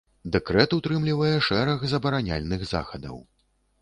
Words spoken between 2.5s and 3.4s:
захадаў.